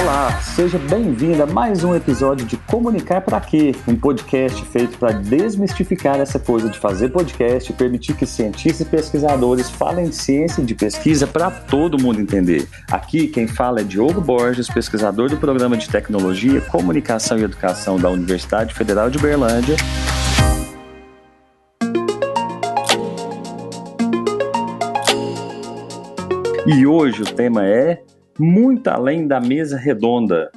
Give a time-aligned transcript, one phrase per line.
[0.00, 3.74] Olá, seja bem-vindo a mais um episódio de Comunicar para Quê?
[3.86, 8.88] Um podcast feito para desmistificar essa coisa de fazer podcast e permitir que cientistas e
[8.88, 12.68] pesquisadores falem ciência de pesquisa para todo mundo entender.
[12.92, 18.08] Aqui quem fala é Diogo Borges, pesquisador do Programa de Tecnologia, Comunicação e Educação da
[18.08, 19.74] Universidade Federal de Berlândia.
[26.66, 28.00] E hoje o tema é
[28.38, 30.50] muito além da mesa redonda.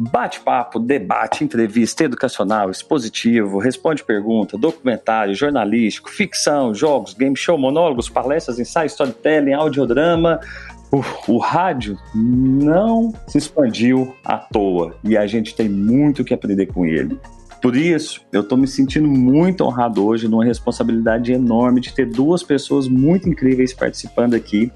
[0.00, 8.60] Bate-papo, debate, entrevista educacional, expositivo, responde pergunta, documentário, jornalístico, ficção, jogos, game show, monólogos, palestras,
[8.60, 10.38] ensaios, storytelling, audiodrama.
[10.92, 11.02] O,
[11.32, 16.86] o rádio não se expandiu à toa e a gente tem muito que aprender com
[16.86, 17.18] ele.
[17.60, 22.42] Por isso, eu estou me sentindo muito honrado hoje, numa responsabilidade enorme de ter duas
[22.44, 24.70] pessoas muito incríveis participando aqui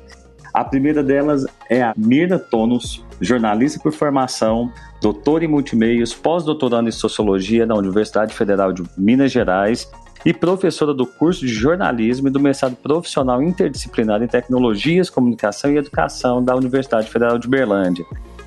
[0.52, 4.70] a primeira delas é a Mirna Tonos, jornalista por formação,
[5.00, 9.90] doutora em multimeios, pós-doutorando em sociologia da Universidade Federal de Minas Gerais
[10.24, 15.78] e professora do curso de jornalismo e do mestrado profissional interdisciplinar em tecnologias, comunicação e
[15.78, 18.04] educação da Universidade Federal de Berlândia.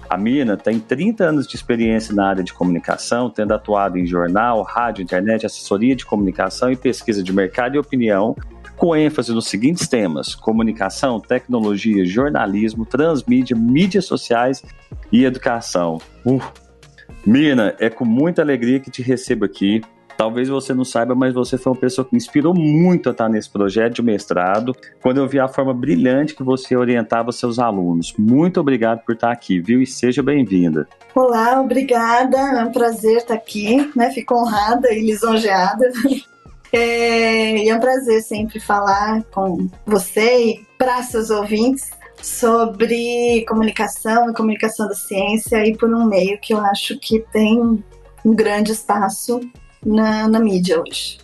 [0.08, 4.62] A Mirna tem 30 anos de experiência na área de comunicação, tendo atuado em jornal,
[4.62, 8.36] rádio, internet, assessoria de comunicação e pesquisa de mercado e opinião,
[8.78, 14.64] com ênfase nos seguintes temas: comunicação, tecnologia, jornalismo, transmídia, mídias sociais
[15.12, 16.00] e educação.
[16.26, 16.42] Uh.
[17.26, 19.82] Mirna, é com muita alegria que te recebo aqui.
[20.18, 23.28] Talvez você não saiba, mas você foi uma pessoa que me inspirou muito a estar
[23.28, 28.14] nesse projeto de mestrado, quando eu vi a forma brilhante que você orientava seus alunos.
[28.18, 29.82] Muito obrigado por estar aqui, viu?
[29.82, 30.88] E seja bem-vinda.
[31.14, 32.38] Olá, obrigada.
[32.38, 34.10] É um prazer estar aqui, né?
[34.12, 35.92] Fico honrada e lisonjeada
[36.72, 41.90] é, e é um prazer sempre falar com você e para seus ouvintes
[42.22, 47.62] sobre comunicação e comunicação da ciência e por um meio que eu acho que tem
[47.62, 49.40] um grande espaço
[49.86, 51.20] na, na mídia hoje.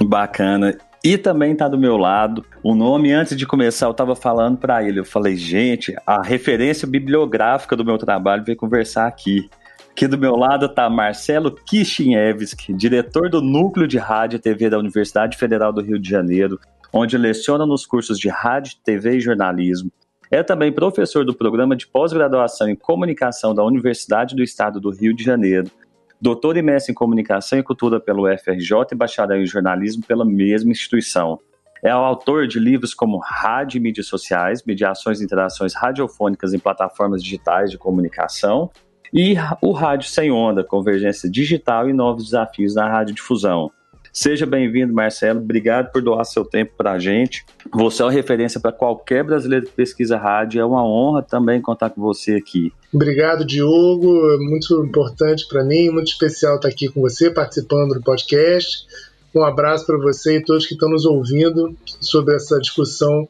[0.00, 0.76] Bacana.
[1.04, 3.12] E também está do meu lado o nome.
[3.12, 5.00] Antes de começar, eu estava falando para ele.
[5.00, 9.50] Eu falei, gente, a referência bibliográfica do meu trabalho veio conversar aqui.
[9.92, 14.78] Aqui do meu lado está Marcelo Kishinevski, diretor do Núcleo de Rádio e TV da
[14.78, 16.58] Universidade Federal do Rio de Janeiro,
[16.90, 19.92] onde leciona nos cursos de Rádio, TV e Jornalismo.
[20.30, 25.14] É também professor do programa de pós-graduação em Comunicação da Universidade do Estado do Rio
[25.14, 25.70] de Janeiro,
[26.18, 30.72] doutor e mestre em Comunicação e Cultura pelo FRJ e bacharel em Jornalismo pela mesma
[30.72, 31.38] instituição.
[31.84, 36.58] É o autor de livros como Rádio e Mídias Sociais, Mediações e Interações Radiofônicas em
[36.58, 38.70] Plataformas Digitais de Comunicação
[39.12, 43.70] e o Rádio Sem Onda, Convergência Digital e Novos Desafios na Radiodifusão.
[44.12, 45.40] Seja bem-vindo, Marcelo.
[45.40, 47.44] Obrigado por doar seu tempo para a gente.
[47.72, 50.60] Você é uma referência para qualquer brasileiro que pesquisa rádio.
[50.60, 52.72] É uma honra também contar com você aqui.
[52.92, 54.30] Obrigado, Diogo.
[54.32, 58.86] É muito importante para mim, muito especial estar aqui com você, participando do podcast.
[59.34, 63.26] Um abraço para você e todos que estão nos ouvindo sobre essa discussão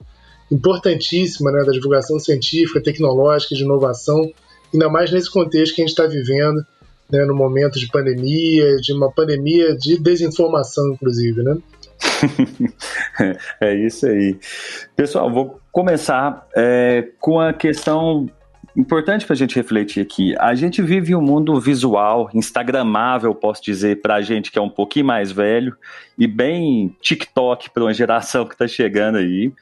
[0.50, 4.28] importantíssima né, da divulgação científica, tecnológica, de inovação
[4.72, 6.65] ainda mais nesse contexto que a gente está vivendo,
[7.10, 11.56] né, no momento de pandemia, de uma pandemia de desinformação, inclusive, né?
[13.61, 14.38] é isso aí.
[14.97, 18.28] Pessoal, vou começar é, com a questão
[18.77, 20.34] importante para a gente refletir aqui.
[20.38, 24.71] A gente vive um mundo visual, instagramável, posso dizer, para a gente que é um
[24.71, 25.77] pouquinho mais velho
[26.19, 29.53] e bem TikTok para uma geração que está chegando aí.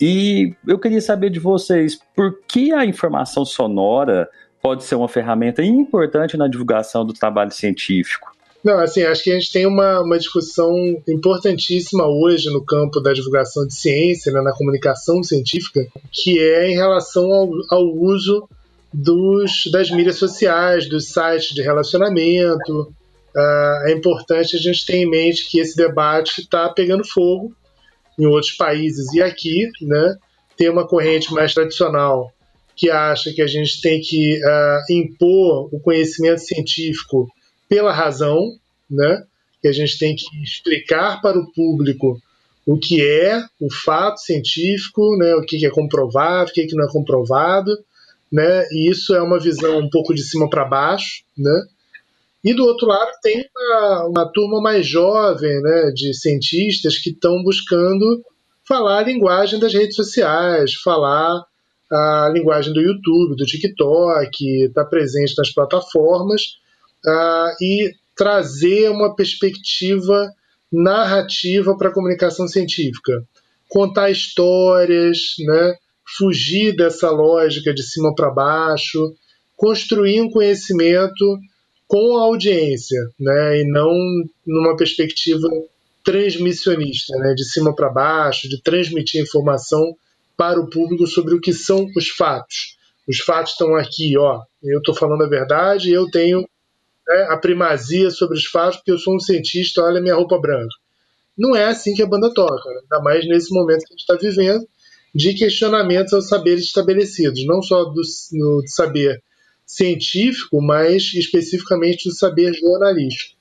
[0.00, 4.28] E eu queria saber de vocês, por que a informação sonora
[4.68, 8.36] pode ser uma ferramenta importante na divulgação do trabalho científico?
[8.62, 10.76] Não, assim, acho que a gente tem uma, uma discussão
[11.08, 16.74] importantíssima hoje no campo da divulgação de ciência, né, na comunicação científica, que é em
[16.74, 18.46] relação ao, ao uso
[18.92, 22.92] dos, das mídias sociais, dos sites de relacionamento.
[23.34, 27.54] Uh, é importante a gente ter em mente que esse debate está pegando fogo
[28.18, 30.16] em outros países e aqui, né,
[30.58, 32.34] tem uma corrente mais tradicional
[32.78, 37.28] que acha que a gente tem que uh, impor o conhecimento científico
[37.68, 38.56] pela razão,
[38.88, 39.24] né?
[39.60, 42.22] que a gente tem que explicar para o público
[42.64, 45.34] o que é o fato científico, né?
[45.34, 47.76] o que é comprovado, o que não é comprovado,
[48.30, 48.64] né?
[48.70, 51.24] e isso é uma visão um pouco de cima para baixo.
[51.36, 51.64] Né?
[52.44, 55.90] E do outro lado tem uma, uma turma mais jovem né?
[55.92, 58.24] de cientistas que estão buscando
[58.64, 61.42] falar a linguagem das redes sociais, falar
[61.90, 66.58] a linguagem do YouTube, do TikTok, está presente nas plataformas
[67.06, 70.30] uh, e trazer uma perspectiva
[70.70, 73.22] narrativa para a comunicação científica.
[73.68, 75.74] Contar histórias, né?
[76.16, 79.14] fugir dessa lógica de cima para baixo,
[79.56, 81.38] construir um conhecimento
[81.86, 83.92] com a audiência, né, e não
[84.46, 85.48] numa perspectiva
[86.04, 89.96] transmissionista, né, de cima para baixo, de transmitir informação
[90.38, 92.78] para o público sobre o que são os fatos.
[93.08, 94.40] Os fatos estão aqui, ó.
[94.62, 96.48] Eu estou falando a verdade, eu tenho
[97.08, 99.82] né, a primazia sobre os fatos porque eu sou um cientista.
[99.82, 100.74] Olha minha roupa branca.
[101.36, 102.80] Não é assim que a banda toca, né?
[102.82, 104.64] ainda mais nesse momento que a gente está vivendo
[105.12, 109.20] de questionamentos aos saberes estabelecidos, não só do, do saber
[109.66, 113.36] científico, mas especificamente do saber jornalístico.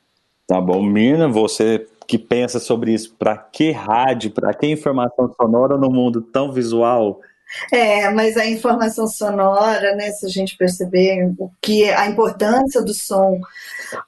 [0.47, 5.77] Tá bom, Mina, você que pensa sobre isso, para que rádio, para que informação sonora
[5.77, 7.19] no mundo tão visual?
[7.71, 12.93] É, mas a informação sonora, né, se a gente perceber o que a importância do
[12.93, 13.39] som,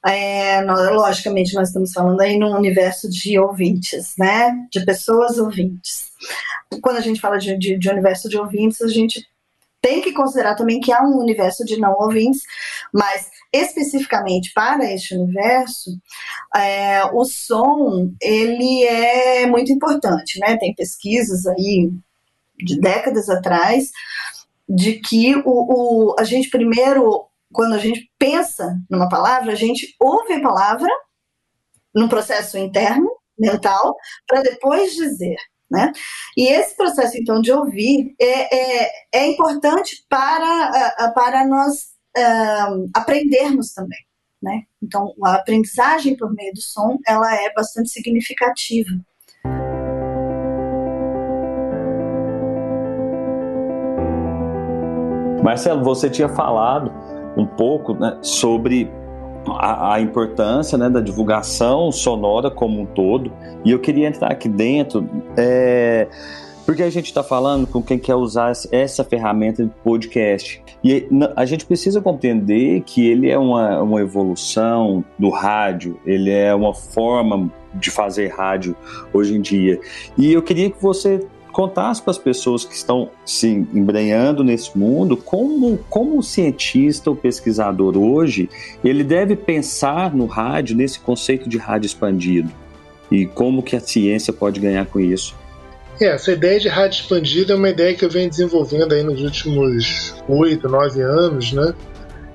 [0.06, 6.10] é, nós, logicamente nós estamos falando aí num universo de ouvintes, né, de pessoas ouvintes.
[6.82, 9.26] Quando a gente fala de, de, de universo de ouvintes, a gente
[9.82, 12.42] tem que considerar também que há um universo de não ouvintes,
[12.94, 15.92] mas especificamente para este universo,
[16.56, 20.58] é, o som ele é muito importante, né?
[20.58, 21.92] Tem pesquisas aí
[22.58, 23.90] de décadas atrás
[24.68, 29.96] de que o, o, a gente primeiro, quando a gente pensa numa palavra, a gente
[30.00, 30.90] ouve a palavra
[31.96, 33.96] num processo interno mental
[34.28, 35.38] para depois dizer.
[35.70, 35.92] Né?
[36.36, 43.74] E esse processo, então, de ouvir é, é, é importante para, para nós uh, aprendermos
[43.74, 44.00] também.
[44.42, 44.64] Né?
[44.82, 48.90] Então, a aprendizagem por meio do som ela é bastante significativa.
[55.44, 56.92] Marcelo, você tinha falado
[57.38, 58.92] um pouco né, sobre
[59.54, 63.32] a, a, importância né, da divulgação sonora como um todo.
[63.64, 65.08] E eu queria entrar aqui dentro,
[65.38, 66.08] é,
[66.66, 70.62] porque a gente está falando com quem quer usar essa ferramenta de podcast.
[70.84, 76.54] E a gente precisa compreender que ele é uma, uma evolução do rádio, ele é
[76.54, 78.76] uma forma de fazer rádio
[79.14, 79.80] hoje em dia.
[80.18, 85.18] E eu queria que você contasse para as pessoas que estão se embrenhando nesse mundo
[85.18, 88.50] como, como o cientista, o pesquisador hoje,
[88.84, 92.52] ele deve pensar no rádio, nesse conceito de rádio expandido
[93.12, 95.36] e como que a ciência pode ganhar com isso.
[96.00, 99.22] É, essa ideia de rádio expandida é uma ideia que eu venho desenvolvendo aí nos
[99.22, 101.74] últimos oito, nove anos, né?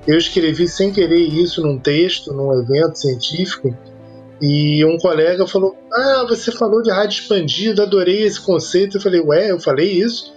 [0.05, 3.75] Eu escrevi sem querer isso num texto, num evento científico,
[4.41, 8.97] e um colega falou: Ah, você falou de rádio expandida, adorei esse conceito.
[8.97, 10.33] Eu falei: Ué, eu falei isso?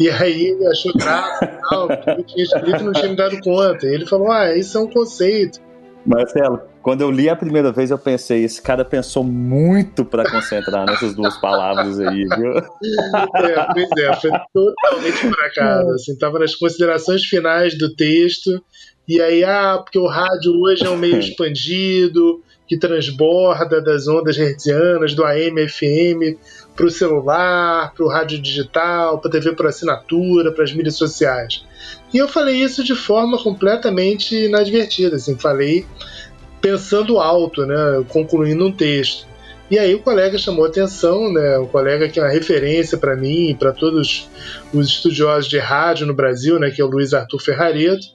[0.00, 3.86] E aí ele achou graça tal, eu tinha escrito e não tinha me dado conta.
[3.86, 5.60] E ele falou: Ah, isso é um conceito.
[6.06, 10.86] Marcelo, quando eu li a primeira vez, eu pensei: esse cara pensou muito para concentrar
[10.86, 12.58] nessas duas palavras aí, viu?
[12.58, 15.90] É, pois é, foi totalmente por acaso.
[15.92, 18.62] Assim, tava nas considerações finais do texto.
[19.08, 24.38] E aí, ah, porque o rádio hoje é um meio expandido, que transborda das ondas
[24.38, 26.38] hertzianas, do AM, FM,
[26.74, 30.96] para o celular, para o rádio digital, para a TV por assinatura, para as mídias
[30.96, 31.64] sociais.
[32.12, 35.86] E eu falei isso de forma completamente inadvertida, assim, falei
[36.60, 37.76] pensando alto, né,
[38.08, 39.26] concluindo um texto.
[39.70, 43.50] E aí o colega chamou atenção, né, o colega que é uma referência para mim
[43.50, 44.28] e para todos
[44.72, 48.06] os estudiosos de rádio no Brasil, né, que é o Luiz Arthur Ferrareto,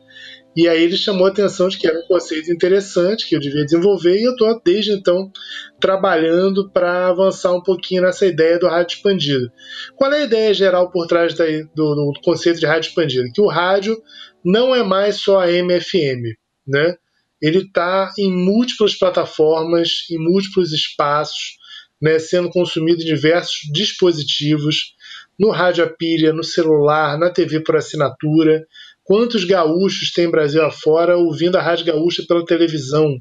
[0.60, 3.64] e aí ele chamou a atenção de que era um conceito interessante que eu devia
[3.64, 5.32] desenvolver e eu estou desde então
[5.80, 9.50] trabalhando para avançar um pouquinho nessa ideia do rádio expandido.
[9.96, 13.32] Qual é a ideia geral por trás do, do, conceito de rádio expandido?
[13.34, 13.98] Que o rádio
[14.44, 16.36] não é mais só a MFM,
[16.68, 16.98] né?
[17.42, 21.56] Ele está em múltiplas plataformas, em múltiplos espaços,
[22.02, 24.94] né, sendo consumido em diversos dispositivos,
[25.40, 28.68] no rádio a pilha, no celular, na TV por assinatura
[29.10, 33.20] quantos gaúchos tem Brasil afora ouvindo a Rádio Gaúcha pela televisão,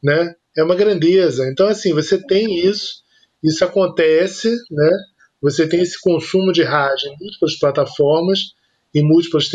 [0.00, 0.32] né?
[0.56, 1.50] É uma grandeza.
[1.50, 3.02] Então, assim, você tem isso,
[3.42, 4.90] isso acontece, né?
[5.42, 8.52] Você tem esse consumo de rádio em múltiplas plataformas,
[8.94, 9.50] em múltiplas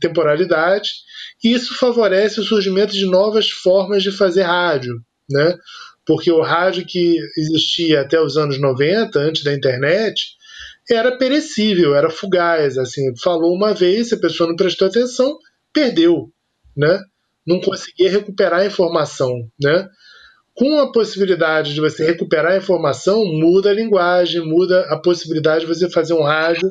[0.00, 1.04] temporalidades,
[1.42, 5.00] e isso favorece o surgimento de novas formas de fazer rádio,
[5.30, 5.56] né?
[6.04, 10.32] Porque o rádio que existia até os anos 90, antes da internet,
[10.90, 15.36] era perecível, era fugaz, assim, falou uma vez, se a pessoa não prestou atenção,
[15.72, 16.30] perdeu,
[16.76, 17.00] né?
[17.46, 19.88] Não conseguia recuperar a informação, né?
[20.54, 25.74] Com a possibilidade de você recuperar a informação, muda a linguagem, muda a possibilidade de
[25.74, 26.70] você fazer um rádio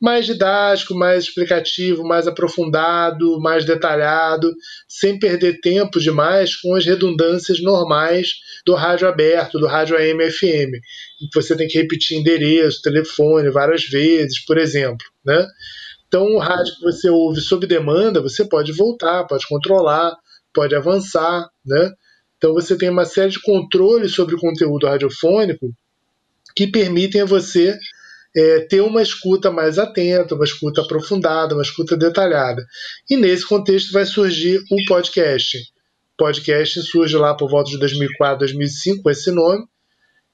[0.00, 4.52] mais didático, mais explicativo, mais aprofundado, mais detalhado,
[4.86, 8.34] sem perder tempo demais com as redundâncias normais
[8.64, 10.72] do rádio aberto, do rádio AM/FM,
[11.18, 15.46] que você tem que repetir endereço, telefone várias vezes, por exemplo, né?
[16.08, 20.14] Então, o rádio que você ouve sob demanda, você pode voltar, pode controlar,
[20.54, 21.92] pode avançar, né?
[22.36, 25.72] Então, você tem uma série de controles sobre o conteúdo radiofônico
[26.54, 27.76] que permitem a você
[28.36, 32.64] é, ter uma escuta mais atenta, uma escuta aprofundada, uma escuta detalhada.
[33.08, 35.58] E nesse contexto vai surgir o podcast.
[35.58, 39.64] O podcast surge lá por volta de 2004, 2005 com esse nome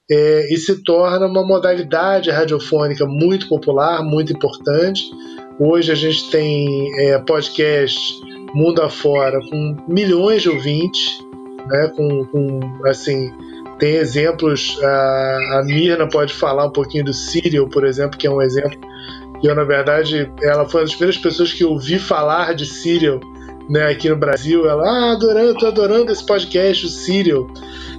[0.09, 5.03] é, e se torna uma modalidade radiofônica muito popular, muito importante.
[5.59, 7.97] Hoje a gente tem é, podcast
[8.53, 11.19] mundo afora com milhões de ouvintes,
[11.67, 13.31] né, com, com assim
[13.83, 18.31] tem exemplos, a, a Mirna pode falar um pouquinho do Serial, por exemplo, que é
[18.31, 18.79] um exemplo
[19.43, 23.19] eu, na verdade, ela foi uma das primeiras pessoas que ouvi falar de Serial
[23.69, 24.65] né, aqui no Brasil.
[24.65, 27.49] Ela, ah, adorando, tô adorando esse podcast, o Serial.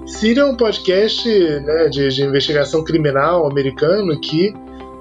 [0.07, 4.55] Serial é um podcast né, de, de investigação criminal americano que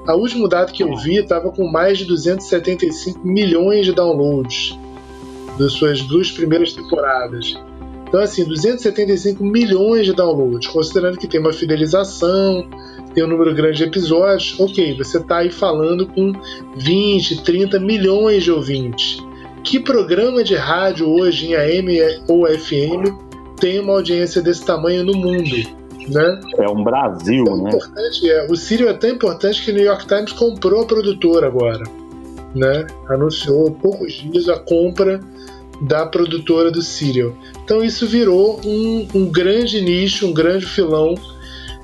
[0.05, 4.77] a último dado que eu vi estava com mais de 275 milhões de downloads
[5.57, 7.55] das suas duas primeiras temporadas.
[8.13, 12.63] Então, assim, 275 milhões de downloads, considerando que tem uma fidelização,
[13.11, 16.31] tem um número grande de episódios, ok, você está aí falando com
[16.77, 19.17] 20, 30 milhões de ouvintes.
[19.63, 23.11] Que programa de rádio hoje em AM ou FM
[23.59, 25.55] tem uma audiência desse tamanho no mundo?
[26.07, 26.39] Né?
[26.59, 27.71] É um Brasil, né?
[28.25, 28.45] É.
[28.47, 31.83] O Sírio é tão importante que o New York Times comprou a produtora agora.
[32.53, 32.85] Né?
[33.09, 35.19] Anunciou há poucos dias a compra
[35.83, 37.33] da produtora do Serial.
[37.63, 41.15] Então isso virou um, um grande nicho, um grande filão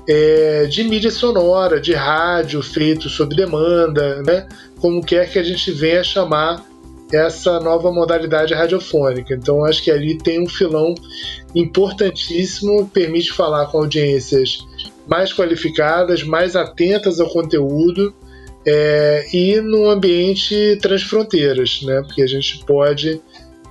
[0.08, 4.48] é, de mídia sonora, de rádio feito sob demanda, né?
[4.80, 6.64] como quer que a gente venha chamar
[7.12, 9.34] essa nova modalidade radiofônica.
[9.34, 10.94] Então acho que ali tem um filão
[11.54, 14.66] importantíssimo, permite falar com audiências
[15.06, 18.14] mais qualificadas, mais atentas ao conteúdo
[18.64, 22.02] é, e num ambiente transfronteiras, né?
[22.02, 23.20] Porque a gente pode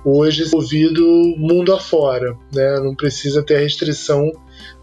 [0.04, 1.02] hoje ouvido
[1.36, 2.80] mundo afora, né?
[2.80, 4.30] Não precisa ter a restrição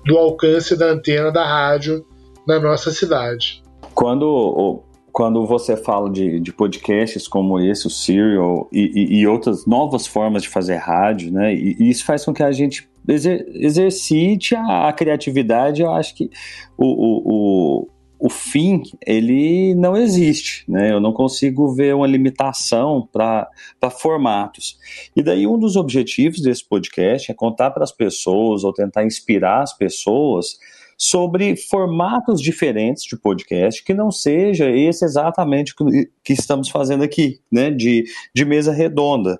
[0.05, 2.05] do alcance da antena da rádio
[2.47, 3.61] na nossa cidade.
[3.93, 9.65] Quando, quando você fala de, de podcasts como esse, o Serial, e, e, e, outras
[9.65, 11.53] novas formas de fazer rádio, né?
[11.53, 15.81] E, e isso faz com que a gente exer, exercite a, a, criatividade.
[15.81, 16.29] Eu acho que
[16.77, 17.87] o o
[18.29, 20.91] fim ele não existe, né?
[20.91, 23.49] Eu não consigo ver uma limitação para
[23.91, 24.77] formatos.
[25.15, 29.61] E daí um dos objetivos desse podcast é contar para as pessoas ou tentar inspirar
[29.61, 30.57] as pessoas
[30.97, 35.75] sobre formatos diferentes de podcast que não seja esse exatamente
[36.23, 37.69] que estamos fazendo aqui, né?
[37.69, 39.39] De, de mesa redonda.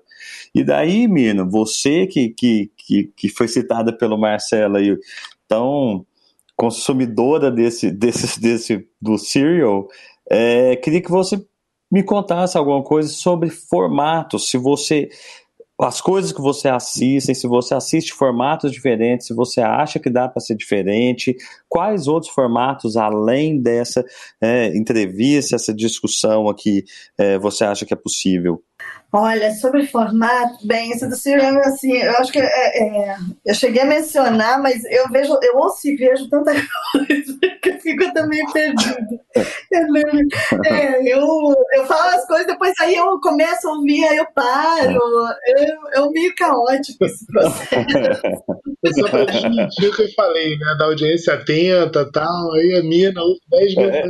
[0.54, 4.96] E daí, Mina, você que, que, que, que foi citada pelo Marcelo aí,
[5.48, 6.06] tão
[6.58, 9.86] consumidora desse, desse, desse do Serial,
[10.30, 11.40] é, queria que você
[11.90, 15.08] me contasse alguma coisa sobre formatos, se você
[15.80, 20.28] as coisas que você assiste, se você assiste formatos diferentes, se você acha que dá
[20.28, 21.36] para ser diferente,
[21.68, 24.04] quais outros formatos além dessa
[24.40, 26.82] é, entrevista, essa discussão aqui,
[27.16, 28.60] é, você acha que é possível?
[29.10, 33.16] Olha, sobre formato, bem, isso do cinema, assim, eu acho que é, é,
[33.46, 36.52] eu cheguei a mencionar, mas eu vejo, eu ouço e vejo tanta
[36.92, 39.18] coisa que eu fico também perdida.
[39.70, 39.84] Eu,
[40.64, 44.98] é, eu, eu falo as coisas, depois aí eu começo a ouvir, aí eu paro.
[45.46, 47.78] É, é meio caótico esse processo.
[48.84, 50.76] É só pra desmentir o que eu falei, né?
[50.78, 53.90] Da audiência atenta e tal, aí a minha na outra 10 mil.
[53.90, 54.02] É.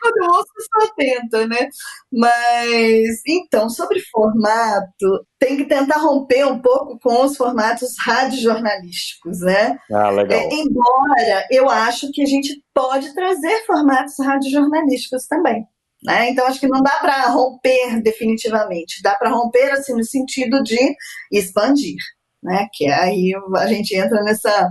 [0.00, 1.68] Quando eu ouço, estou atenta, né?
[2.12, 9.78] Mas, então, sobre formato, tem que tentar romper um pouco com os formatos radiojornalísticos, né?
[9.92, 10.38] Ah, legal.
[10.38, 15.66] É, embora eu acho que a gente pode trazer formatos radiojornalísticos também.
[16.02, 16.30] Né?
[16.30, 20.94] Então, acho que não dá para romper definitivamente, dá para romper assim, no sentido de
[21.32, 21.96] expandir
[22.44, 22.68] né?
[22.72, 24.70] Que aí a gente entra nessa,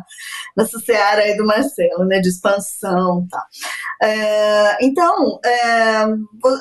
[0.55, 2.19] nessa seara aí do Marcelo, né?
[2.19, 3.45] De expansão tá.
[4.01, 6.03] É, então, é,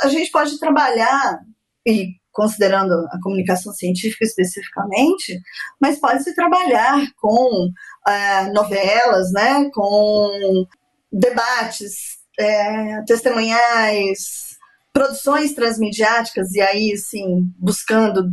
[0.02, 1.40] a gente pode trabalhar,
[1.86, 5.38] e considerando a comunicação científica especificamente,
[5.80, 7.68] mas pode-se trabalhar com
[8.08, 9.68] é, novelas, né?
[9.74, 10.64] Com
[11.12, 14.56] debates é, testemunhais,
[14.92, 18.30] produções transmediáticas, e aí, sim, buscando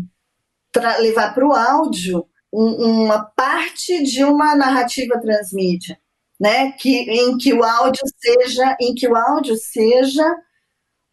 [0.99, 5.99] levar para o áudio um, uma parte de uma narrativa transmídia,
[6.39, 6.71] né?
[6.73, 10.25] Que, em que o áudio seja, em que o áudio seja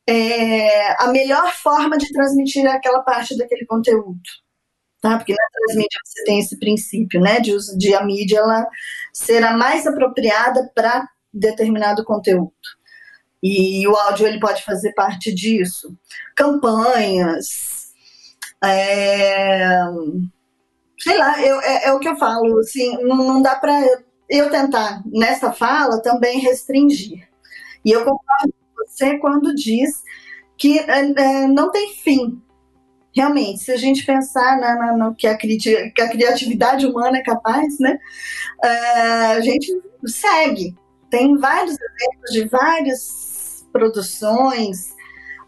[0.08, 4.20] é, a melhor forma de transmitir aquela parte daquele conteúdo.
[5.00, 5.18] Tá?
[5.18, 7.40] Porque na transmídia você tem esse princípio, né?
[7.40, 8.66] De, uso, de a mídia ela
[9.12, 12.52] ser a mais apropriada para determinado conteúdo.
[13.42, 15.96] E o áudio ele pode fazer parte disso.
[16.34, 17.92] Campanhas,
[18.64, 19.80] é,
[20.98, 23.80] sei lá, eu, é, é, o que eu falo, assim, não, não dá para
[24.28, 27.28] eu tentar, nessa fala, também restringir.
[27.84, 30.02] E eu concordo com você quando diz
[30.58, 32.42] que é, é não tem fim.
[33.14, 37.22] Realmente, se a gente pensar na, na, no que a, que a, criatividade humana é
[37.22, 37.98] capaz, né,
[38.62, 38.68] é,
[39.32, 39.72] a gente
[40.06, 40.74] segue.
[41.08, 44.95] Tem vários exemplos de várias produções,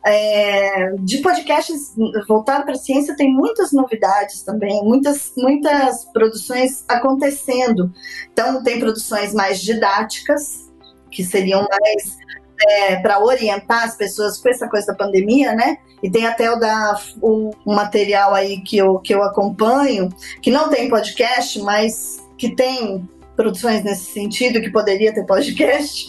[0.05, 1.95] é, de podcasts
[2.27, 7.93] voltado para a ciência tem muitas novidades também, muitas, muitas produções acontecendo.
[8.33, 10.69] Então, tem produções mais didáticas,
[11.11, 12.17] que seriam mais
[12.61, 15.79] é, para orientar as pessoas com essa coisa da pandemia, né?
[16.03, 20.09] E tem até o da o, material aí que eu, que eu acompanho,
[20.41, 26.09] que não tem podcast, mas que tem produções nesse sentido, que poderia ter podcast,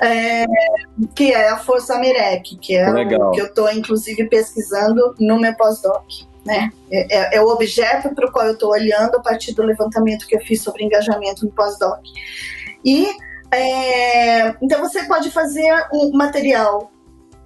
[0.00, 0.46] é,
[1.14, 3.28] que é a Força Mirek, que é Legal.
[3.28, 6.04] o que eu estou, inclusive, pesquisando no meu pós-doc.
[6.44, 6.70] Né?
[6.90, 10.26] É, é, é, o objeto para o qual eu estou olhando a partir do levantamento
[10.26, 12.00] que eu fiz sobre engajamento no pós-doc.
[12.82, 13.06] E
[13.52, 16.90] é, então você pode fazer um material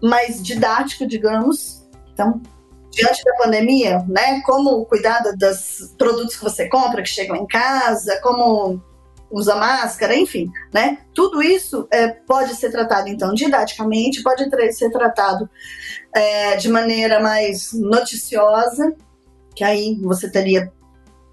[0.00, 1.82] mais didático, digamos.
[2.12, 2.40] Então,
[2.92, 4.40] diante da pandemia, né?
[4.42, 8.80] Como cuidar dos produtos que você compra, que chegam em casa, como
[9.34, 10.98] usa máscara, enfim, né?
[11.12, 15.50] Tudo isso é, pode ser tratado, então, didaticamente, pode ser tratado
[16.14, 18.94] é, de maneira mais noticiosa,
[19.54, 20.72] que aí você teria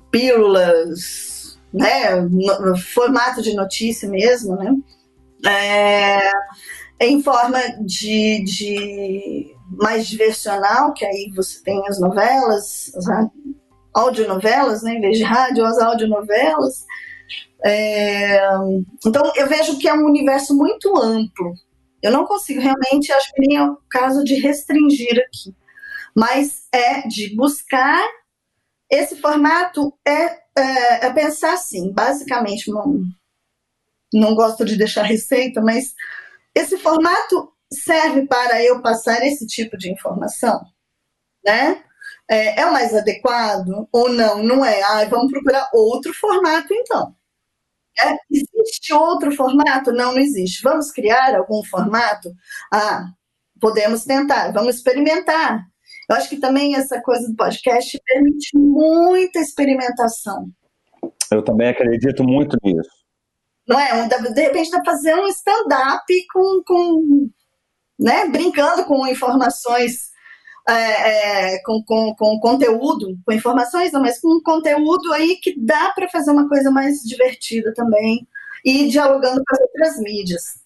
[0.10, 2.15] pílulas, né?
[2.15, 4.75] No, formato de notícia mesmo, né?
[5.48, 6.31] É,
[7.00, 13.05] em forma de, de mais diversional, que aí você tem as novelas, as
[13.93, 14.96] audionovelas, né?
[14.96, 16.86] Em vez de rádio, as audionovelas.
[17.64, 18.40] É,
[19.06, 21.54] então, eu vejo que é um universo muito amplo.
[22.02, 25.56] Eu não consigo realmente, acho que nem é o caso de restringir aqui,
[26.16, 28.03] mas é de buscar
[28.90, 33.03] esse formato é, é, é pensar assim, basicamente, não,
[34.14, 35.94] não gosto de deixar receita, mas
[36.53, 40.60] esse formato serve para eu passar esse tipo de informação,
[41.46, 41.84] né?
[42.29, 44.44] É, é o mais adequado ou não?
[44.44, 44.82] Não é?
[44.84, 47.16] Ah, vamos procurar outro formato então.
[48.92, 49.92] Existe outro formato?
[49.92, 50.62] Não, não existe.
[50.64, 52.30] Vamos criar algum formato?
[52.72, 53.06] Ah,
[53.60, 55.66] podemos tentar, vamos experimentar.
[56.10, 60.50] Eu acho que também essa coisa do podcast permite muita experimentação.
[61.32, 62.90] Eu também acredito muito nisso.
[63.68, 64.08] Não é?
[64.08, 67.30] De repente, dá fazer um stand-up com, com
[67.98, 70.12] né, brincando com informações
[70.68, 75.92] é, é, com, com, com conteúdo, com informações, não, mas com conteúdo aí que dá
[75.92, 78.27] para fazer uma coisa mais divertida também
[78.66, 80.62] e dialogando com as outras mídias.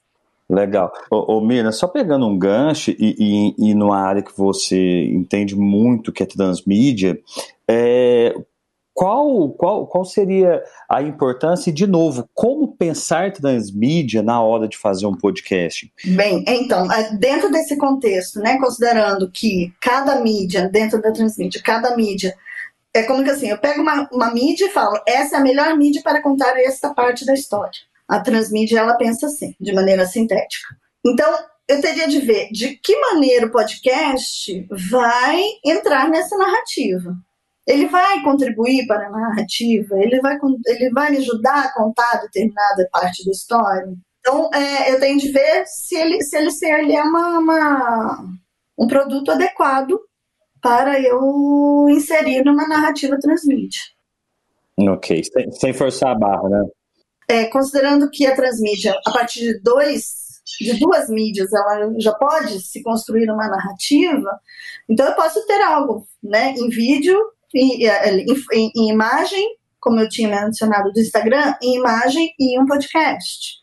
[0.50, 0.92] Legal.
[1.10, 3.16] Ô, ô Mina, só pegando um gancho e,
[3.58, 7.20] e, e numa área que você entende muito, que é transmídia,
[7.68, 8.36] é,
[8.96, 14.78] qual, qual, qual seria a importância e, de novo, como pensar transmídia na hora de
[14.78, 15.92] fazer um podcast?
[16.06, 21.98] Bem, então, é, dentro desse contexto, né, considerando que cada mídia, dentro da transmídia, cada
[21.98, 22.34] mídia,
[22.96, 25.76] é como que assim, eu pego uma, uma mídia e falo, essa é a melhor
[25.78, 27.80] mídia para contar esta parte da história.
[28.08, 30.76] A transmídia, ela pensa assim, de maneira sintética.
[31.06, 31.32] Então,
[31.68, 37.16] eu teria de ver de que maneira o podcast vai entrar nessa narrativa
[37.68, 42.88] ele vai contribuir para a narrativa, ele vai, ele vai me ajudar a contar determinada
[42.92, 43.94] parte da história.
[44.20, 48.26] Então, é, eu tenho de ver se ele, se ele, se ele é uma, uma,
[48.78, 50.00] um produto adequado
[50.66, 53.82] para eu inserir numa narrativa transmídia.
[54.80, 56.64] Ok, sem, sem forçar a barra, né?
[57.30, 60.26] É, considerando que a transmídia, a partir de dois
[60.60, 64.40] de duas mídias, ela já pode se construir uma narrativa,
[64.90, 67.20] então eu posso ter algo né, em vídeo
[67.54, 67.84] em,
[68.54, 69.44] em, em imagem,
[69.80, 73.58] como eu tinha mencionado do Instagram, em imagem e um podcast.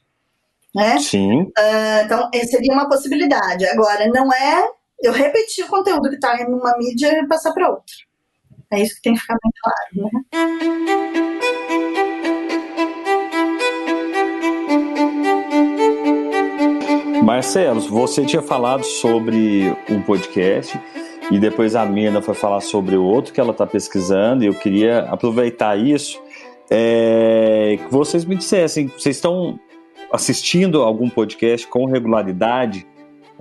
[0.75, 0.99] Né?
[1.01, 1.43] Sim.
[1.43, 3.65] Uh, então, seria uma possibilidade.
[3.67, 4.69] Agora, não é
[5.03, 7.95] eu repetir o conteúdo que está em uma mídia e passar para outra.
[8.71, 9.91] É isso que tem que ficar bem claro.
[9.97, 10.23] Né?
[17.25, 20.81] Marcelo, você tinha falado sobre um podcast
[21.31, 24.55] e depois a Mina foi falar sobre o outro que ela está pesquisando, e eu
[24.55, 26.23] queria aproveitar isso,
[26.71, 29.59] é, que vocês me dissessem, vocês estão
[30.13, 32.87] assistindo algum podcast com regularidade?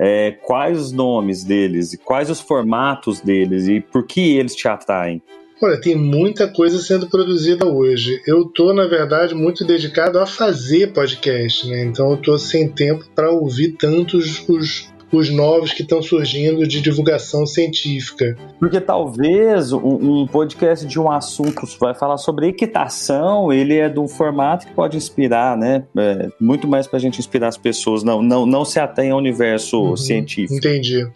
[0.04, 5.22] É, quais os nomes deles, quais os formatos deles e por que eles te atraem?
[5.62, 8.20] Olha, tem muita coisa sendo produzida hoje.
[8.26, 11.86] Eu tô, na verdade, muito dedicado a fazer podcast, né?
[11.86, 16.82] Então eu tô sem tempo para ouvir tantos os, os novos que estão surgindo de
[16.82, 18.38] divulgação científica.
[18.60, 24.00] Porque talvez um, um, podcast de um assunto vai falar sobre equitação, ele é de
[24.00, 25.84] um formato que pode inspirar, né?
[25.98, 29.18] É, muito mais para a gente inspirar as pessoas, não, não, não se atém ao
[29.18, 30.56] universo uhum, científico.
[30.56, 31.08] Entendi.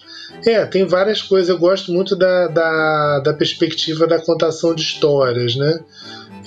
[0.46, 1.50] É, tem várias coisas.
[1.50, 5.80] Eu gosto muito da, da, da perspectiva da contação de histórias, né?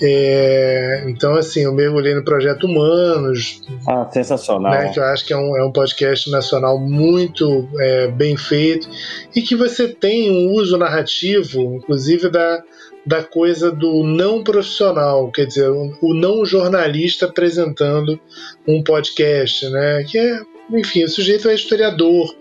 [0.01, 3.61] É, então, assim, eu mergulhei no Projeto Humanos.
[3.87, 4.71] Ah, sensacional.
[4.71, 8.87] Né, que eu acho que é um, é um podcast nacional muito é, bem feito
[9.35, 12.63] e que você tem um uso narrativo, inclusive da,
[13.05, 18.19] da coisa do não profissional, quer dizer, o não jornalista apresentando
[18.67, 20.05] um podcast, né?
[20.07, 22.33] Que é, enfim, o sujeito é historiador,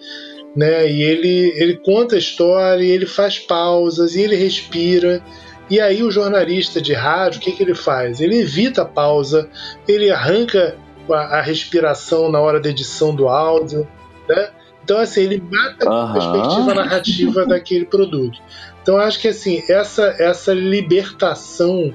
[0.55, 0.89] né?
[0.91, 5.23] E ele, ele conta a história, ele faz pausas, e ele respira.
[5.71, 8.21] E aí o jornalista de rádio, o que, que ele faz?
[8.21, 9.49] Ele evita a pausa,
[9.87, 10.77] ele arranca
[11.11, 13.87] a, a respiração na hora da edição do áudio,
[14.29, 14.51] né?
[14.83, 18.41] Então, assim, ele mata a perspectiva narrativa daquele produto.
[18.81, 21.93] Então, acho que, assim, essa, essa libertação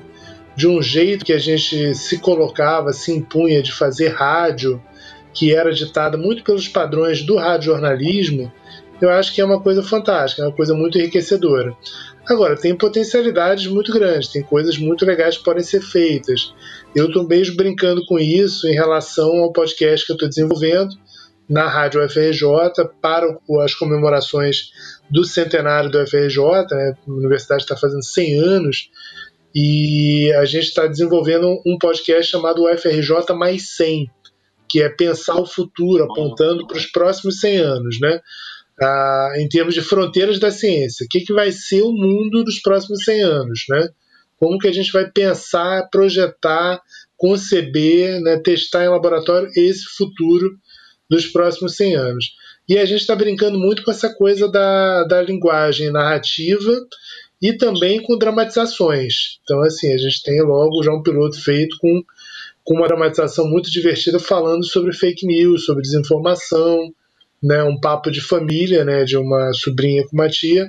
[0.55, 4.79] de um jeito que a gente se colocava, se impunha de fazer rádio,
[5.33, 8.51] que era ditada muito pelos padrões do radiojornalismo,
[9.01, 11.75] eu acho que é uma coisa fantástica, é uma coisa muito enriquecedora.
[12.25, 16.53] Agora, tem potencialidades muito grandes, tem coisas muito legais que podem ser feitas.
[16.95, 20.95] Eu estou mesmo brincando com isso em relação ao podcast que eu estou desenvolvendo
[21.49, 22.47] na Rádio FRJ
[23.01, 24.71] para as comemorações
[25.09, 26.37] do centenário do FRJ.
[26.71, 26.95] Né?
[27.05, 28.89] A universidade está fazendo 100 anos
[29.53, 34.09] e a gente está desenvolvendo um podcast chamado UFRJ mais 100,
[34.67, 38.19] que é pensar o futuro, apontando para os próximos 100 anos, né?
[38.81, 41.05] Ah, em termos de fronteiras da ciência.
[41.05, 43.87] O que, que vai ser o mundo dos próximos 100 anos, né?
[44.37, 46.81] Como que a gente vai pensar, projetar,
[47.15, 50.57] conceber, né, testar em laboratório esse futuro
[51.09, 52.35] dos próximos 100 anos.
[52.67, 56.81] E a gente está brincando muito com essa coisa da, da linguagem narrativa
[57.41, 59.39] e também com dramatizações.
[59.43, 62.01] Então, assim, a gente tem logo já um piloto feito com,
[62.63, 66.93] com uma dramatização muito divertida falando sobre fake news, sobre desinformação,
[67.43, 70.67] né, um papo de família, né, de uma sobrinha com uma tia,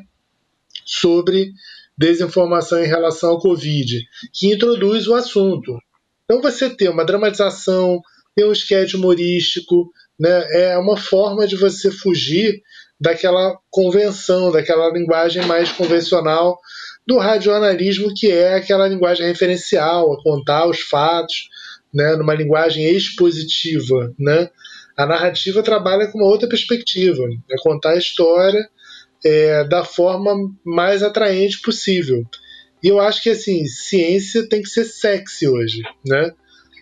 [0.85, 1.53] sobre
[1.97, 5.79] desinformação em relação ao Covid, que introduz o assunto.
[6.25, 8.01] Então você tem uma dramatização,
[8.35, 12.61] tem um esquete humorístico, né, é uma forma de você fugir
[13.01, 16.59] daquela convenção, daquela linguagem mais convencional
[17.07, 21.49] do radionalismo, que é aquela linguagem referencial, a contar os fatos,
[21.93, 24.51] né, numa linguagem expositiva, né?
[24.97, 28.69] A narrativa trabalha com uma outra perspectiva, é contar a história
[29.25, 32.25] é, da forma mais atraente possível.
[32.83, 36.31] E eu acho que assim, ciência tem que ser sexy hoje, né?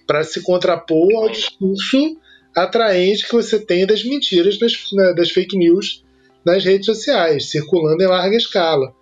[0.06, 2.18] Para se contrapor ao discurso
[2.54, 6.04] atraente que você tem das mentiras, das, né, das fake news
[6.44, 8.92] nas redes sociais, circulando em larga escala.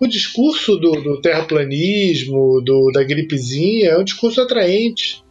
[0.00, 5.24] O discurso do, do terraplanismo, do, da gripezinha, é um discurso atraente,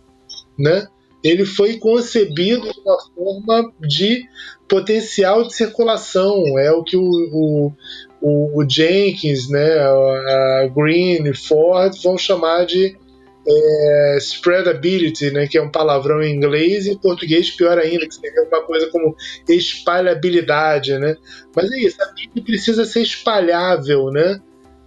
[0.57, 0.87] né?
[1.23, 4.23] Ele foi concebido de uma forma de
[4.67, 6.57] potencial de circulação.
[6.59, 7.73] É o que o,
[8.21, 12.95] o, o, Jenkins, né, a Green Ford vão chamar de
[13.47, 18.15] é, spreadability, né, que é um palavrão em inglês e em português pior ainda, que
[18.15, 19.15] seria uma coisa como
[19.47, 21.15] espalhabilidade, né?
[21.55, 24.41] Mas é isso, a mídia precisa ser espalhável, né?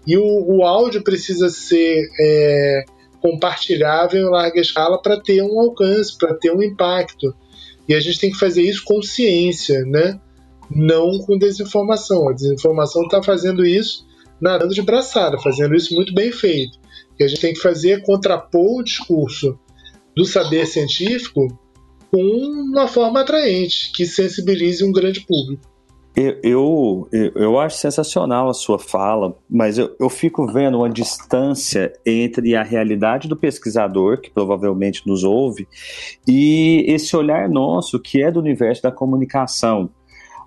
[0.07, 2.85] E o, o áudio precisa ser é,
[3.21, 7.35] compartilhável em larga escala para ter um alcance, para ter um impacto.
[7.89, 10.21] E a gente tem que fazer isso com ciência, né?
[10.71, 12.29] não com desinformação.
[12.29, 14.09] A desinformação está fazendo isso
[14.41, 16.79] nadando de braçada, fazendo isso muito bem feito.
[17.13, 19.59] O que a gente tem que fazer é contrapor o discurso
[20.17, 21.47] do saber científico
[22.11, 25.70] com uma forma atraente, que sensibilize um grande público.
[26.15, 31.93] Eu, eu, eu acho sensacional a sua fala, mas eu, eu fico vendo uma distância
[32.05, 35.69] entre a realidade do pesquisador, que provavelmente nos ouve,
[36.27, 39.91] e esse olhar nosso, que é do universo da comunicação.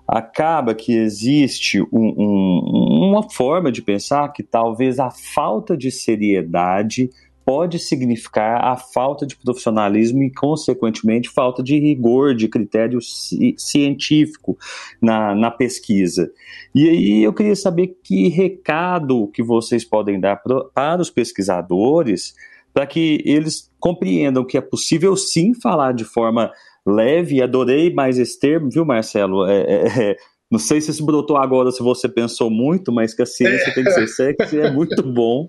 [0.06, 7.08] Acaba que existe um, um, uma forma de pensar que talvez a falta de seriedade
[7.44, 14.56] pode significar a falta de profissionalismo e, consequentemente, falta de rigor, de critério ci científico
[15.00, 16.30] na, na pesquisa.
[16.74, 22.34] E aí eu queria saber que recado que vocês podem dar pro, para os pesquisadores
[22.72, 26.50] para que eles compreendam que é possível sim falar de forma
[26.84, 27.40] leve.
[27.40, 29.46] Adorei mais esse termo, viu, Marcelo?
[29.46, 30.16] É, é, é
[30.50, 33.74] Não sei se isso brotou agora, se você pensou muito, mas que a ciência é.
[33.74, 35.48] tem que ser sexy é muito bom,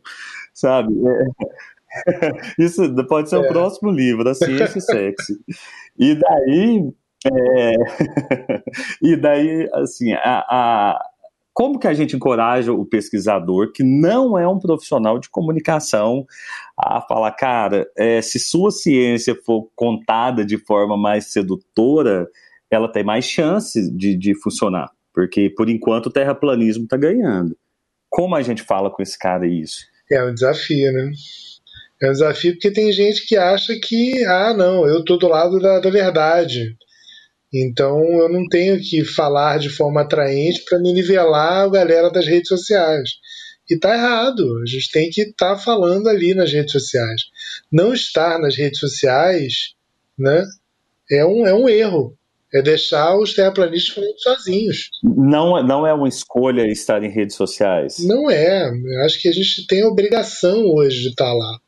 [0.53, 0.93] sabe?
[2.60, 3.47] Isso pode ser o é.
[3.47, 5.38] próximo livro, a ciência sexy.
[5.97, 6.91] E daí,
[7.25, 7.73] é...
[9.01, 10.99] e daí, assim, a, a,
[11.53, 16.25] como que a gente encoraja o pesquisador que não é um profissional de comunicação
[16.77, 22.27] a falar, cara, é, se sua ciência for contada de forma mais sedutora,
[22.69, 24.91] ela tem mais chance de, de funcionar.
[25.13, 27.58] Porque, por enquanto, o terraplanismo está ganhando.
[28.10, 29.86] Como a gente fala com esse cara isso?
[30.12, 31.12] É um desafio, né?
[32.01, 35.60] É um desafio porque tem gente que acha que, ah, não, eu tô do lado
[35.60, 36.75] da, da verdade.
[37.53, 42.25] Então eu não tenho que falar de forma atraente para me nivelar a galera das
[42.25, 43.12] redes sociais.
[43.69, 44.62] E tá errado.
[44.62, 47.21] A gente tem que estar tá falando ali nas redes sociais.
[47.71, 49.73] Não estar nas redes sociais,
[50.17, 50.43] né?
[51.10, 52.17] É um, é um erro
[52.55, 54.89] é deixar os terraplanistas sozinhos.
[55.03, 57.97] Não, não é uma escolha estar em redes sociais?
[57.99, 58.69] Não é.
[58.69, 61.60] Eu acho que a gente tem a obrigação hoje de estar lá.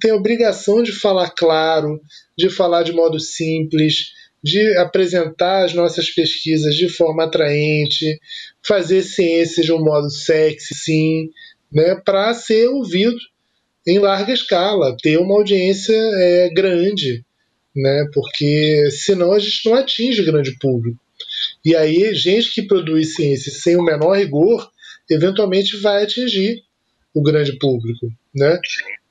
[0.00, 2.00] Tenho a obrigação de falar claro,
[2.36, 8.18] de falar de modo simples, de apresentar as nossas pesquisas de forma atraente,
[8.62, 11.30] fazer ciência de um modo sexy, sim,
[11.72, 13.18] né, para ser ouvido
[13.86, 17.24] em larga escala, ter uma audiência é, grande
[17.78, 18.06] né?
[18.12, 20.98] Porque senão a gente não atinge o grande público.
[21.64, 24.70] E aí, gente que produz ciência sem o menor rigor,
[25.10, 26.62] eventualmente vai atingir
[27.14, 28.58] o grande público, né?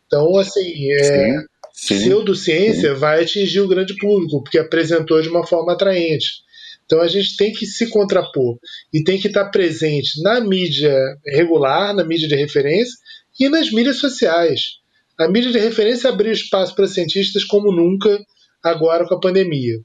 [0.08, 1.38] Então, assim, é,
[1.74, 3.00] sim, pseudociência sim.
[3.00, 6.48] vai atingir o grande público, porque apresentou de uma forma atraente.
[6.88, 8.58] Então a gente tem que se contrapor
[8.94, 12.96] e tem que estar presente na mídia regular, na mídia de referência
[13.38, 14.78] e nas mídias sociais.
[15.20, 18.18] A mídia de referência abriu espaço para cientistas como nunca
[18.64, 19.80] agora com a pandemia.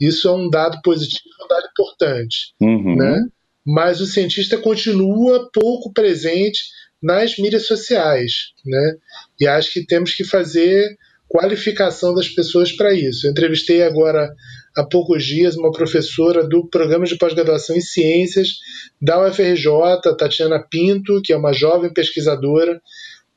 [0.00, 2.54] Isso é um dado positivo, é um dado importante.
[2.60, 2.96] Uhum.
[2.96, 3.24] Né?
[3.64, 6.62] Mas o cientista continua pouco presente
[7.02, 8.52] nas mídias sociais.
[8.64, 8.96] Né?
[9.40, 10.96] E acho que temos que fazer
[11.28, 13.26] qualificação das pessoas para isso.
[13.26, 14.34] Eu entrevistei agora
[14.76, 18.58] há poucos dias uma professora do programa de pós-graduação em ciências
[19.00, 19.70] da UFRJ,
[20.18, 22.80] Tatiana Pinto, que é uma jovem pesquisadora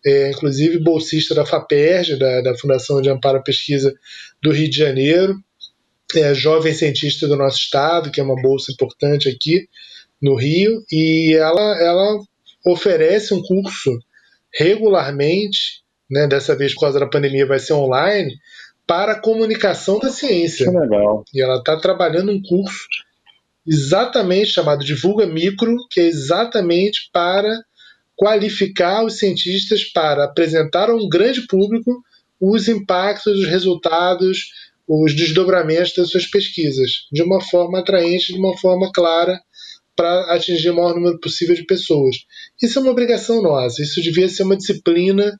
[0.05, 3.93] é, inclusive bolsista da FAPERJ, da, da Fundação de Amparo à Pesquisa
[4.41, 5.35] do Rio de Janeiro,
[6.15, 9.67] é, jovem cientista do nosso estado, que é uma bolsa importante aqui
[10.21, 12.19] no Rio, e ela, ela
[12.65, 13.91] oferece um curso
[14.53, 18.37] regularmente, né, dessa vez por causa da pandemia vai ser online,
[18.85, 20.69] para a comunicação da ciência.
[20.69, 21.23] Que legal.
[21.33, 22.87] E ela está trabalhando um curso
[23.65, 27.63] exatamente chamado Divulga Micro, que é exatamente para
[28.15, 32.03] qualificar os cientistas para apresentar a um grande público
[32.39, 34.49] os impactos, os resultados,
[34.85, 39.39] os desdobramentos das suas pesquisas, de uma forma atraente, de uma forma clara,
[39.95, 42.17] para atingir o maior número possível de pessoas.
[42.61, 45.39] Isso é uma obrigação nossa, isso devia ser uma disciplina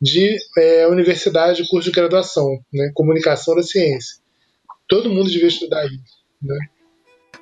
[0.00, 2.90] de é, universidade, de curso de graduação, né?
[2.94, 4.16] comunicação da ciência.
[4.88, 6.24] Todo mundo devia estudar isso.
[6.42, 6.58] Né?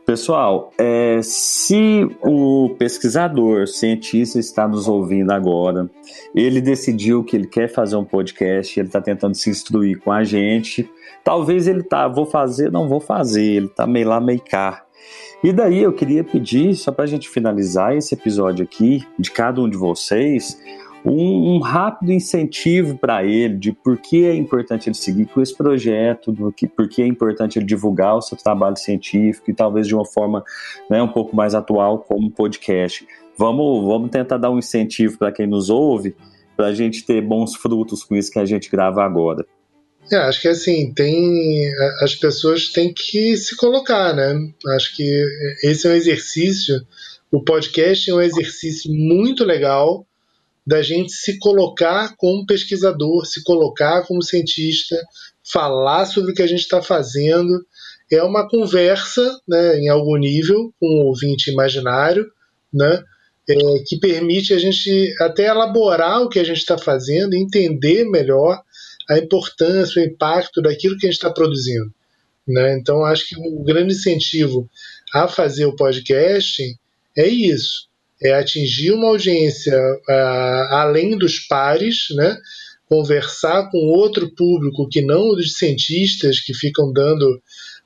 [0.04, 5.88] Pessoal, é, se o pesquisador, cientista está nos ouvindo agora,
[6.34, 10.24] ele decidiu que ele quer fazer um podcast, ele está tentando se instruir com a
[10.24, 10.88] gente.
[11.22, 14.84] Talvez ele tá, vou fazer, não vou fazer, ele está meio lá, meio cá.
[15.42, 19.60] E daí eu queria pedir, só para a gente finalizar esse episódio aqui, de cada
[19.60, 20.56] um de vocês,
[21.04, 25.56] um, um rápido incentivo para ele de por que é importante ele seguir com esse
[25.56, 29.88] projeto, do que, por que é importante ele divulgar o seu trabalho científico e talvez
[29.88, 30.44] de uma forma
[30.88, 33.04] né, um pouco mais atual como podcast.
[33.36, 36.14] Vamos, vamos tentar dar um incentivo para quem nos ouve,
[36.56, 39.44] para a gente ter bons frutos com isso que a gente grava agora.
[40.10, 44.34] É, acho que assim, tem as pessoas têm que se colocar, né?
[44.74, 45.26] Acho que
[45.62, 46.84] esse é um exercício,
[47.30, 50.06] o podcast é um exercício muito legal
[50.66, 54.96] da gente se colocar como pesquisador, se colocar como cientista,
[55.42, 57.64] falar sobre o que a gente está fazendo.
[58.10, 62.30] É uma conversa, né, em algum nível, com um ouvinte imaginário,
[62.72, 63.02] né,
[63.48, 63.54] é,
[63.86, 68.62] que permite a gente até elaborar o que a gente está fazendo, entender melhor
[69.08, 71.92] a importância, o impacto daquilo que a gente está produzindo.
[72.46, 72.76] Né?
[72.76, 74.68] Então, acho que um grande incentivo
[75.14, 76.62] a fazer o podcast
[77.16, 79.76] é isso é atingir uma audiência
[80.70, 82.36] além dos pares, né?
[82.86, 87.42] conversar com outro público que não os cientistas que ficam dando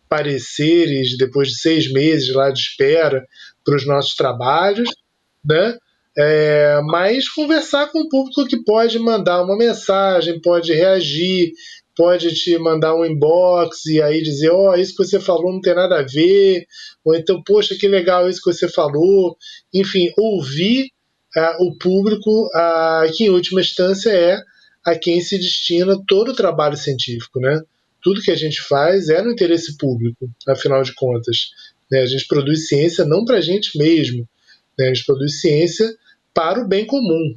[0.09, 3.25] pareceres depois de seis meses lá de espera
[3.65, 4.91] para os nossos trabalhos,
[5.45, 5.77] né?
[6.19, 11.53] É, mas conversar com um público que pode mandar uma mensagem, pode reagir,
[11.95, 15.61] pode te mandar um inbox e aí dizer, ó, oh, isso que você falou não
[15.61, 16.67] tem nada a ver,
[17.05, 19.37] ou então, poxa, que legal isso que você falou.
[19.73, 20.91] Enfim, ouvir
[21.37, 22.51] uh, o público,
[23.15, 24.41] que em última instância é
[24.85, 27.61] a quem se destina todo o trabalho científico, né?
[28.03, 31.51] Tudo que a gente faz é no interesse público, afinal de contas.
[31.91, 32.03] Né?
[32.03, 34.29] A gente produz ciência não para a gente mesmo,
[34.79, 34.87] né?
[34.87, 35.93] a gente produz ciência
[36.37, 37.35] para o bem comum.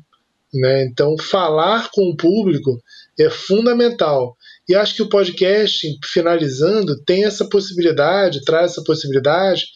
[0.53, 0.83] Né?
[0.83, 2.83] Então, falar com o público
[3.17, 4.35] é fundamental.
[4.67, 9.67] E acho que o podcast, finalizando, tem essa possibilidade, traz essa possibilidade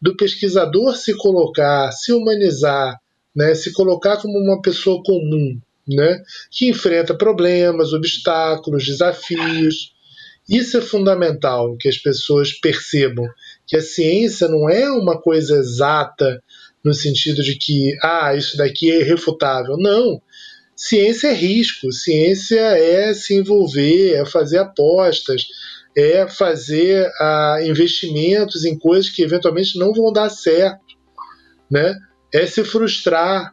[0.00, 2.98] do pesquisador se colocar, se humanizar,
[3.36, 3.54] né?
[3.54, 6.20] se colocar como uma pessoa comum, né?
[6.50, 9.92] que enfrenta problemas, obstáculos, desafios.
[10.48, 13.28] Isso é fundamental que as pessoas percebam
[13.64, 16.42] que a ciência não é uma coisa exata
[16.84, 19.76] no sentido de que ah, isso daqui é irrefutável.
[19.76, 20.20] Não.
[20.74, 25.46] Ciência é risco, ciência é se envolver, é fazer apostas,
[25.96, 30.80] é fazer ah, investimentos em coisas que eventualmente não vão dar certo,
[31.70, 31.94] né?
[32.32, 33.52] É se frustrar,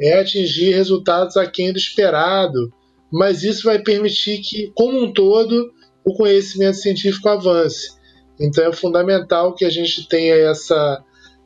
[0.00, 2.72] é atingir resultados aquém do esperado,
[3.10, 5.72] mas isso vai permitir que, como um todo,
[6.04, 7.90] o conhecimento científico avance.
[8.38, 11.02] Então é fundamental que a gente tenha essa,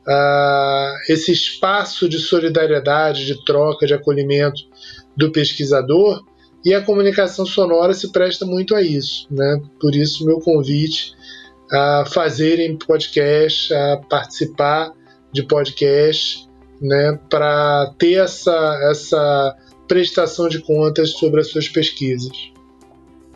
[0.07, 4.61] uh, esse espaço de solidariedade, de troca, de acolhimento
[5.15, 6.23] do pesquisador
[6.65, 9.27] e a comunicação sonora se presta muito a isso.
[9.31, 9.61] Né?
[9.79, 11.13] Por isso, meu convite
[11.71, 14.93] a fazerem podcast, a participar
[15.31, 16.47] de podcast,
[16.79, 22.51] né, para ter essa, essa prestação de contas sobre as suas pesquisas.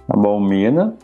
[0.08, 0.95] Tá bom, Mina.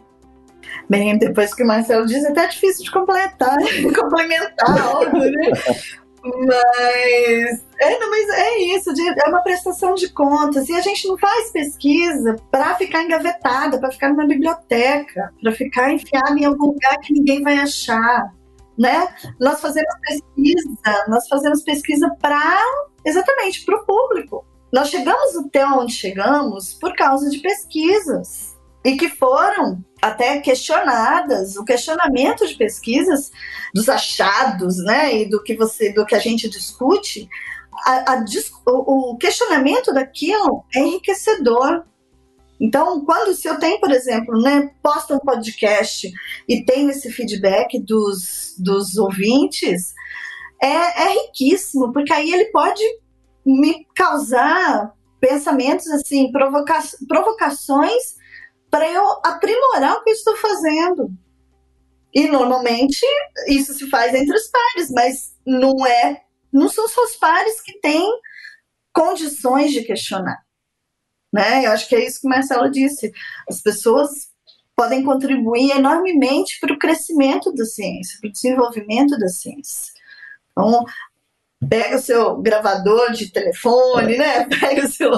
[0.90, 3.58] Bem, depois que o Marcelo diz, é até difícil de completar,
[3.96, 5.52] complementar algo, né?
[6.24, 10.70] Mas é, não, mas é isso, de, é uma prestação de contas.
[10.70, 15.92] E a gente não faz pesquisa para ficar engavetada, para ficar numa biblioteca, para ficar
[15.92, 18.34] enfiada em algum lugar que ninguém vai achar.
[18.78, 19.08] Né?
[19.40, 22.58] Nós fazemos pesquisa, nós fazemos pesquisa para
[23.06, 24.46] exatamente para o público.
[24.72, 28.53] Nós chegamos até onde chegamos por causa de pesquisas
[28.84, 33.32] e que foram até questionadas, o questionamento de pesquisas
[33.74, 37.30] dos achados, né, e do que você, do que a gente discute,
[37.86, 38.26] a, a,
[38.66, 41.84] o questionamento daquilo é enriquecedor.
[42.60, 46.12] Então, quando se eu tenho, por exemplo, né, posto um podcast
[46.48, 49.94] e tenho esse feedback dos, dos ouvintes,
[50.62, 52.84] é, é riquíssimo, porque aí ele pode
[53.46, 58.22] me causar pensamentos assim, provoca provocações
[58.74, 61.12] para eu aprimorar o que estou fazendo.
[62.12, 63.06] E normalmente
[63.48, 67.80] isso se faz entre os pares, mas não é, não são só os pares que
[67.80, 68.12] têm
[68.92, 70.40] condições de questionar.
[71.32, 71.68] Né?
[71.68, 73.12] Eu acho que é isso que o Marcelo disse.
[73.48, 74.10] As pessoas
[74.76, 79.94] podem contribuir enormemente para o crescimento da ciência, para o desenvolvimento da ciência.
[80.52, 80.84] Então,
[81.70, 84.46] pega o seu gravador de telefone, né?
[84.60, 85.12] Pega o seu.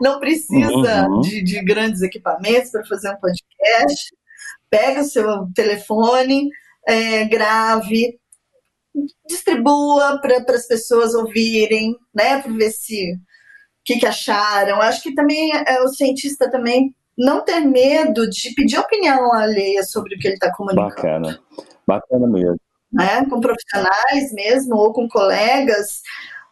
[0.00, 1.20] Não precisa uhum.
[1.20, 4.14] de, de, grandes equipamentos para fazer um podcast.
[4.70, 6.48] Pega o seu telefone,
[6.86, 8.18] é, grave,
[9.28, 12.40] distribua para as pessoas ouvirem, né?
[12.40, 13.18] Para ver se o
[13.84, 14.80] que, que acharam.
[14.80, 20.14] Acho que também é, o cientista também não ter medo de pedir opinião alheia sobre
[20.14, 20.94] o que ele está comunicando.
[20.94, 21.40] Bacana,
[21.86, 22.65] bacana mesmo
[22.96, 23.24] né?
[23.26, 26.00] Com profissionais mesmo, ou com colegas,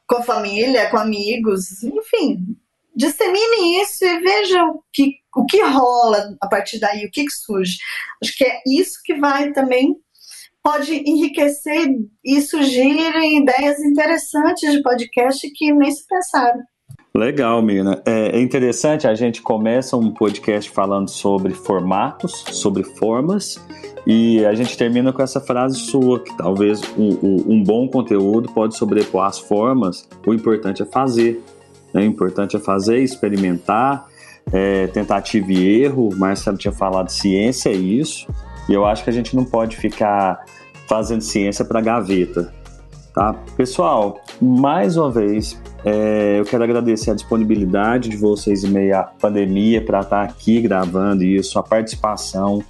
[0.07, 2.57] com a família, com amigos, enfim.
[2.95, 7.33] Dissemine isso e veja o que, o que rola a partir daí, o que, que
[7.33, 7.79] surge.
[8.23, 9.97] Acho que é isso que vai também
[10.63, 11.89] pode enriquecer
[12.25, 16.63] e surgirem ideias interessantes de podcast que nem se pensaram.
[17.15, 18.03] Legal, Mina.
[18.07, 23.61] É, é interessante, a gente começa um podcast falando sobre formatos, sobre formas,
[24.07, 28.77] e a gente termina com essa frase sua, que talvez um, um bom conteúdo pode
[28.77, 31.43] sobrepor as formas, o importante é fazer.
[31.93, 32.03] Né?
[32.03, 34.07] O importante é fazer, experimentar,
[34.53, 36.11] é, tentativa e erro.
[36.11, 38.27] O Marcelo tinha falado ciência, é isso.
[38.69, 40.45] E eu acho que a gente não pode ficar
[40.87, 42.53] fazendo ciência para gaveta.
[43.15, 43.33] Tá?
[43.57, 49.05] Pessoal, mais uma vez, é, eu quero agradecer a disponibilidade de vocês em meio à
[49.05, 52.63] pandemia para estar aqui gravando isso, a participação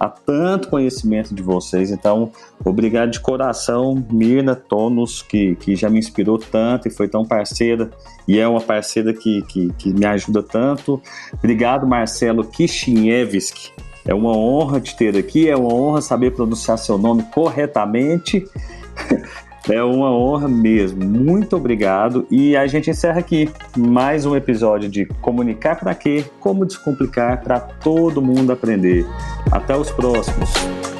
[0.00, 1.90] há tanto conhecimento de vocês.
[1.90, 2.32] Então,
[2.64, 7.90] obrigado de coração, Mirna Tonos, que, que já me inspirou tanto e foi tão parceira,
[8.26, 11.00] e é uma parceira que, que, que me ajuda tanto.
[11.34, 13.72] Obrigado, Marcelo Kishinevski.
[14.06, 18.48] É uma honra te ter aqui, é uma honra saber pronunciar seu nome corretamente.
[19.68, 21.04] É uma honra mesmo.
[21.04, 22.26] Muito obrigado.
[22.30, 26.24] E a gente encerra aqui mais um episódio de Comunicar para quê?
[26.38, 29.06] Como descomplicar para todo mundo aprender.
[29.50, 30.99] Até os próximos.